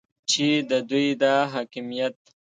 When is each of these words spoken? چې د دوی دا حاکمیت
چې 0.31 0.47
د 0.69 0.71
دوی 0.89 1.07
دا 1.23 1.35
حاکمیت 1.53 2.17